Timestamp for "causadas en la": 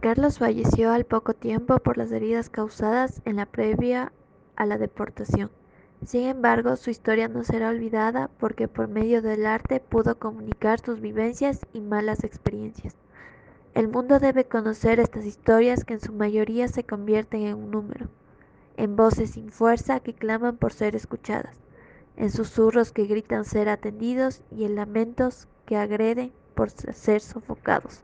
2.48-3.44